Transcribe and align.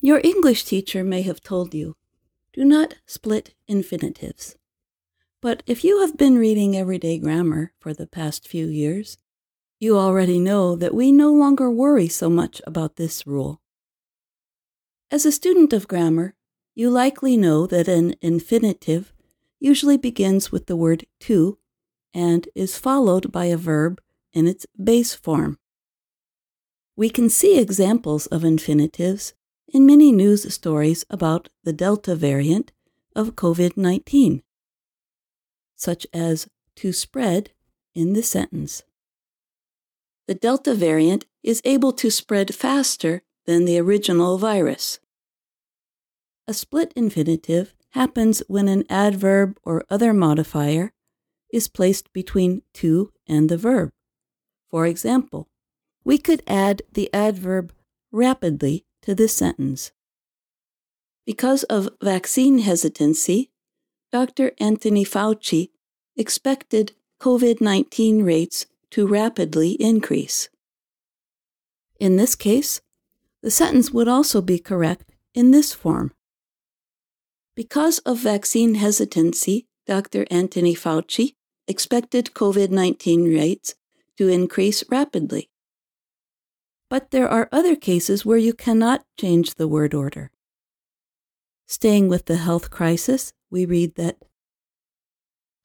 Your 0.00 0.20
English 0.22 0.64
teacher 0.64 1.02
may 1.02 1.22
have 1.22 1.42
told 1.42 1.74
you 1.74 1.96
do 2.52 2.64
not 2.64 2.94
split 3.04 3.54
infinitives. 3.66 4.56
But 5.40 5.62
if 5.66 5.82
you 5.82 6.00
have 6.00 6.16
been 6.16 6.38
reading 6.38 6.76
everyday 6.76 7.18
grammar 7.18 7.72
for 7.80 7.92
the 7.92 8.06
past 8.06 8.46
few 8.46 8.66
years, 8.66 9.18
you 9.80 9.96
already 9.96 10.38
know 10.38 10.76
that 10.76 10.94
we 10.94 11.10
no 11.10 11.32
longer 11.32 11.70
worry 11.70 12.08
so 12.08 12.30
much 12.30 12.60
about 12.66 12.96
this 12.96 13.26
rule. 13.26 13.60
As 15.10 15.26
a 15.26 15.32
student 15.32 15.72
of 15.72 15.88
grammar, 15.88 16.34
you 16.74 16.90
likely 16.90 17.36
know 17.36 17.66
that 17.66 17.88
an 17.88 18.14
infinitive 18.20 19.12
usually 19.58 19.96
begins 19.96 20.52
with 20.52 20.66
the 20.66 20.76
word 20.76 21.06
to 21.20 21.58
and 22.14 22.48
is 22.54 22.78
followed 22.78 23.32
by 23.32 23.46
a 23.46 23.56
verb 23.56 24.00
in 24.32 24.46
its 24.46 24.64
base 24.80 25.14
form. 25.14 25.58
We 26.96 27.10
can 27.10 27.30
see 27.30 27.58
examples 27.58 28.26
of 28.26 28.44
infinitives 28.44 29.34
in 29.68 29.86
many 29.86 30.12
news 30.12 30.52
stories 30.52 31.04
about 31.10 31.48
the 31.64 31.72
Delta 31.72 32.16
variant 32.16 32.72
of 33.14 33.36
COVID 33.36 33.76
19, 33.76 34.42
such 35.76 36.06
as 36.12 36.48
to 36.76 36.92
spread 36.92 37.50
in 37.94 38.12
the 38.12 38.22
sentence. 38.22 38.82
The 40.26 40.34
Delta 40.34 40.74
variant 40.74 41.26
is 41.42 41.62
able 41.64 41.92
to 41.92 42.10
spread 42.10 42.54
faster 42.54 43.22
than 43.46 43.64
the 43.64 43.78
original 43.78 44.38
virus. 44.38 45.00
A 46.46 46.54
split 46.54 46.92
infinitive 46.94 47.74
happens 47.90 48.42
when 48.48 48.68
an 48.68 48.84
adverb 48.88 49.58
or 49.64 49.84
other 49.90 50.12
modifier 50.12 50.92
is 51.52 51.68
placed 51.68 52.12
between 52.12 52.62
to 52.74 53.12
and 53.26 53.48
the 53.48 53.56
verb. 53.56 53.90
For 54.68 54.86
example, 54.86 55.48
we 56.04 56.18
could 56.18 56.42
add 56.46 56.82
the 56.92 57.12
adverb 57.12 57.72
rapidly 58.12 58.84
to 59.02 59.14
this 59.14 59.36
sentence. 59.36 59.92
Because 61.26 61.62
of 61.64 61.90
vaccine 62.02 62.60
hesitancy, 62.60 63.50
Dr. 64.10 64.52
Anthony 64.58 65.04
Fauci 65.04 65.70
expected 66.16 66.92
COVID 67.20 67.60
19 67.60 68.22
rates 68.22 68.66
to 68.90 69.06
rapidly 69.06 69.72
increase. 69.72 70.48
In 72.00 72.16
this 72.16 72.34
case, 72.34 72.80
the 73.42 73.50
sentence 73.50 73.90
would 73.90 74.08
also 74.08 74.40
be 74.40 74.58
correct 74.58 75.14
in 75.34 75.50
this 75.50 75.74
form. 75.74 76.12
Because 77.54 77.98
of 78.00 78.18
vaccine 78.18 78.76
hesitancy, 78.76 79.66
Dr. 79.86 80.26
Anthony 80.30 80.74
Fauci 80.74 81.34
expected 81.66 82.32
COVID 82.34 82.70
19 82.70 83.24
rates 83.24 83.74
to 84.16 84.28
increase 84.28 84.84
rapidly. 84.90 85.50
But 86.90 87.10
there 87.10 87.28
are 87.28 87.48
other 87.52 87.76
cases 87.76 88.24
where 88.24 88.38
you 88.38 88.54
cannot 88.54 89.04
change 89.18 89.54
the 89.54 89.68
word 89.68 89.92
order. 89.94 90.30
Staying 91.66 92.08
with 92.08 92.24
the 92.24 92.36
health 92.36 92.70
crisis, 92.70 93.32
we 93.50 93.66
read 93.66 93.94
that 93.96 94.16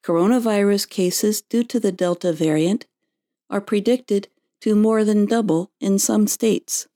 coronavirus 0.04 0.90
cases 0.90 1.42
due 1.42 1.64
to 1.64 1.80
the 1.80 1.94
Delta 1.94 2.34
variant 2.34 2.86
are 3.50 3.62
predicted 3.62 4.28
to 4.60 4.76
more 4.76 5.06
than 5.06 5.26
double 5.26 5.72
in 5.80 5.98
some 5.98 6.28
states. 6.28 6.88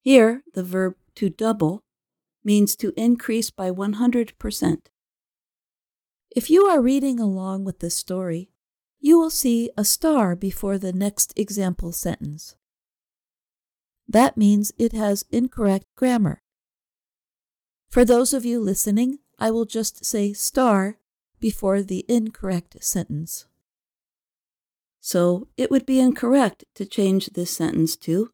Here, 0.00 0.42
the 0.54 0.62
verb 0.62 0.94
to 1.16 1.28
double 1.28 1.82
means 2.42 2.74
to 2.76 2.92
increase 2.96 3.50
by 3.50 3.70
100%. 3.70 4.78
If 6.34 6.48
you 6.48 6.64
are 6.64 6.80
reading 6.80 7.20
along 7.20 7.64
with 7.64 7.80
this 7.80 7.96
story, 7.96 8.50
you 8.98 9.18
will 9.18 9.30
see 9.30 9.70
a 9.76 9.84
star 9.84 10.34
before 10.34 10.78
the 10.78 10.92
next 10.92 11.32
example 11.36 11.92
sentence. 11.92 12.56
That 14.12 14.36
means 14.36 14.72
it 14.78 14.92
has 14.92 15.24
incorrect 15.30 15.86
grammar. 15.96 16.42
For 17.88 18.04
those 18.04 18.34
of 18.34 18.44
you 18.44 18.60
listening, 18.60 19.18
I 19.38 19.50
will 19.50 19.64
just 19.64 20.04
say 20.04 20.34
star 20.34 20.98
before 21.40 21.82
the 21.82 22.04
incorrect 22.08 22.76
sentence. 22.84 23.46
So 25.00 25.48
it 25.56 25.70
would 25.70 25.86
be 25.86 25.98
incorrect 25.98 26.64
to 26.74 26.84
change 26.84 27.30
this 27.30 27.50
sentence 27.50 27.96
to 27.96 28.30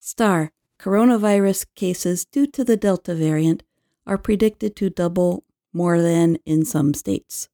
Star, 0.00 0.52
coronavirus 0.80 1.66
cases 1.74 2.24
due 2.24 2.46
to 2.46 2.64
the 2.64 2.76
Delta 2.76 3.14
variant 3.14 3.62
are 4.06 4.16
predicted 4.16 4.74
to 4.76 4.88
double 4.88 5.44
more 5.74 6.00
than 6.00 6.38
in 6.46 6.64
some 6.64 6.94
states. 6.94 7.50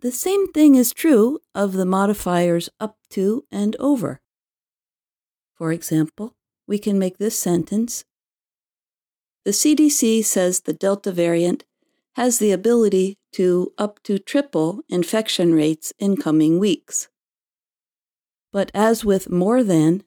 The 0.00 0.10
same 0.12 0.50
thing 0.52 0.74
is 0.74 0.94
true 0.94 1.40
of 1.54 1.74
the 1.74 1.84
modifiers 1.84 2.70
up 2.80 2.96
to 3.10 3.44
and 3.52 3.76
over. 3.78 4.22
For 5.54 5.72
example, 5.72 6.34
we 6.66 6.78
can 6.78 6.98
make 6.98 7.18
this 7.18 7.38
sentence 7.38 8.04
The 9.44 9.50
CDC 9.50 10.24
says 10.24 10.60
the 10.60 10.72
Delta 10.72 11.10
variant 11.10 11.64
has 12.14 12.38
the 12.38 12.52
ability 12.52 13.18
to 13.32 13.72
up 13.76 14.02
to 14.04 14.18
triple 14.18 14.82
infection 14.88 15.54
rates 15.54 15.92
in 15.98 16.16
coming 16.16 16.58
weeks. 16.58 17.08
But 18.52 18.70
as 18.74 19.04
with 19.04 19.30
more 19.30 19.64
than, 19.64 20.04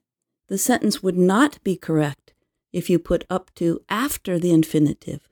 the 0.47 0.57
sentence 0.57 1.01
would 1.01 1.17
not 1.17 1.61
be 1.63 1.75
correct 1.75 2.33
if 2.71 2.89
you 2.89 2.99
put 2.99 3.25
up 3.29 3.53
to 3.55 3.81
after 3.89 4.37
the 4.37 4.51
infinitive 4.51 5.27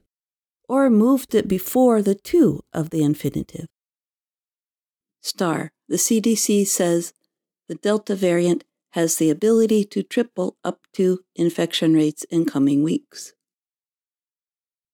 or 0.68 0.90
moved 0.90 1.34
it 1.34 1.46
before 1.46 2.02
the 2.02 2.14
to 2.14 2.62
of 2.72 2.90
the 2.90 3.02
infinitive. 3.02 3.68
Star, 5.22 5.72
the 5.88 5.96
CDC 5.96 6.66
says 6.66 7.12
the 7.68 7.74
Delta 7.76 8.14
variant 8.14 8.64
has 8.94 9.16
the 9.16 9.28
ability 9.28 9.84
to 9.84 10.04
triple 10.04 10.56
up 10.62 10.86
to 10.92 11.18
infection 11.34 11.94
rates 11.94 12.22
in 12.30 12.44
coming 12.44 12.84
weeks. 12.84 13.32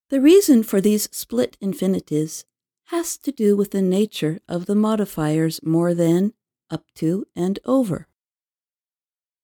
The 0.09 0.23
reason 0.23 0.63
for 0.63 0.81
these 0.81 1.07
split 1.13 1.59
infinitives 1.61 2.47
has 2.87 3.19
to 3.19 3.31
do 3.31 3.59
with 3.59 3.73
the 3.73 3.83
nature 3.83 4.41
of 4.49 4.65
the 4.65 4.75
modifiers 4.75 5.61
more 5.63 5.93
than, 5.93 6.33
up 6.71 6.85
to, 6.95 7.27
and 7.37 7.59
over. 7.67 8.09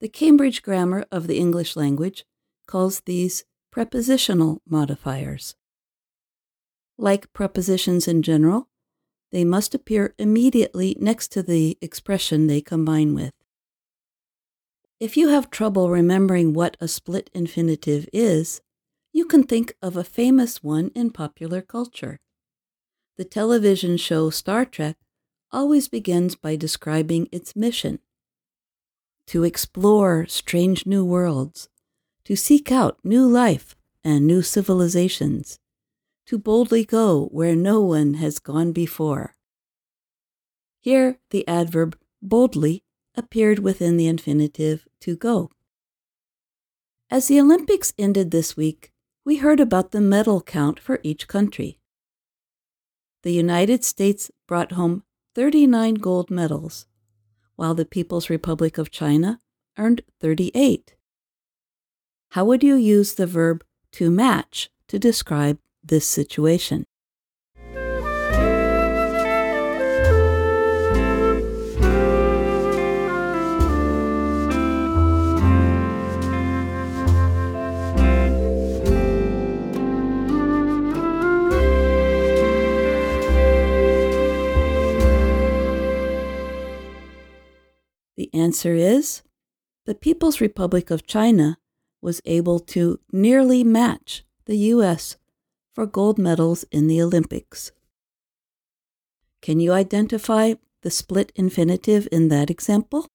The 0.00 0.08
Cambridge 0.08 0.62
Grammar 0.62 1.04
of 1.12 1.26
the 1.26 1.36
English 1.36 1.76
language 1.76 2.24
calls 2.66 3.00
these 3.00 3.44
prepositional 3.70 4.62
modifiers. 4.66 5.54
Like 6.96 7.30
prepositions 7.34 8.08
in 8.08 8.22
general, 8.22 8.70
they 9.32 9.44
must 9.44 9.74
appear 9.74 10.14
immediately 10.18 10.96
next 10.98 11.28
to 11.32 11.42
the 11.42 11.76
expression 11.82 12.46
they 12.46 12.62
combine 12.62 13.12
with. 13.12 13.34
If 14.98 15.14
you 15.16 15.28
have 15.28 15.50
trouble 15.50 15.90
remembering 15.90 16.54
what 16.54 16.78
a 16.80 16.88
split 16.88 17.28
infinitive 17.34 18.08
is, 18.14 18.62
you 19.12 19.26
can 19.26 19.42
think 19.42 19.74
of 19.82 19.94
a 19.94 20.04
famous 20.04 20.62
one 20.62 20.90
in 20.94 21.10
popular 21.10 21.60
culture. 21.60 22.18
The 23.18 23.24
television 23.24 23.98
show 23.98 24.30
Star 24.30 24.64
Trek 24.64 24.96
always 25.52 25.88
begins 25.88 26.34
by 26.34 26.56
describing 26.56 27.28
its 27.30 27.54
mission 27.54 27.98
to 29.26 29.44
explore 29.44 30.26
strange 30.28 30.86
new 30.86 31.04
worlds, 31.04 31.68
to 32.24 32.34
seek 32.34 32.72
out 32.72 32.98
new 33.04 33.26
life 33.26 33.76
and 34.02 34.26
new 34.26 34.40
civilizations, 34.40 35.58
to 36.24 36.38
boldly 36.38 36.86
go 36.86 37.26
where 37.32 37.56
no 37.56 37.82
one 37.82 38.14
has 38.14 38.38
gone 38.38 38.72
before. 38.72 39.34
Here, 40.80 41.18
the 41.30 41.46
adverb 41.46 41.98
boldly 42.22 42.84
appeared 43.16 43.58
within 43.60 43.96
the 43.96 44.06
infinitive 44.06 44.86
to 45.00 45.16
go. 45.16 45.50
As 47.10 47.28
the 47.28 47.40
Olympics 47.40 47.92
ended 47.98 48.30
this 48.30 48.56
week, 48.56 48.92
we 49.24 49.36
heard 49.36 49.60
about 49.60 49.92
the 49.92 50.00
medal 50.00 50.40
count 50.40 50.78
for 50.78 51.00
each 51.02 51.28
country. 51.28 51.78
The 53.22 53.32
United 53.32 53.84
States 53.84 54.30
brought 54.46 54.72
home 54.72 55.02
39 55.34 55.94
gold 55.94 56.30
medals, 56.30 56.86
while 57.56 57.74
the 57.74 57.84
People's 57.84 58.30
Republic 58.30 58.78
of 58.78 58.90
China 58.90 59.40
earned 59.78 60.02
38. 60.20 60.94
How 62.30 62.44
would 62.44 62.62
you 62.62 62.76
use 62.76 63.14
the 63.14 63.26
verb 63.26 63.64
to 63.92 64.10
match 64.10 64.70
to 64.88 64.98
describe 64.98 65.58
this 65.82 66.06
situation? 66.06 66.86
The 88.16 88.30
answer 88.32 88.74
is 88.74 89.22
the 89.84 89.94
People's 89.94 90.40
Republic 90.40 90.90
of 90.90 91.06
China 91.06 91.58
was 92.00 92.22
able 92.24 92.58
to 92.60 92.98
nearly 93.12 93.62
match 93.62 94.24
the 94.46 94.56
U.S. 94.74 95.16
for 95.74 95.86
gold 95.86 96.18
medals 96.18 96.64
in 96.70 96.86
the 96.86 97.00
Olympics. 97.02 97.72
Can 99.42 99.60
you 99.60 99.72
identify 99.72 100.54
the 100.82 100.90
split 100.90 101.30
infinitive 101.36 102.08
in 102.10 102.28
that 102.28 102.50
example? 102.50 103.06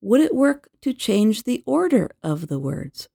Would 0.00 0.20
it 0.20 0.34
work 0.34 0.70
to 0.82 0.92
change 0.94 1.42
the 1.42 1.62
order 1.66 2.10
of 2.22 2.48
the 2.48 2.58
words? 2.58 3.08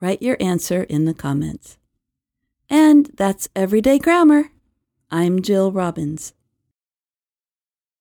Write 0.00 0.22
your 0.22 0.36
answer 0.40 0.82
in 0.82 1.06
the 1.06 1.14
comments. 1.14 1.78
And 2.68 3.10
that's 3.14 3.48
Everyday 3.56 3.98
Grammar. 3.98 4.50
I'm 5.10 5.40
Jill 5.40 5.72
Robbins. 5.72 6.34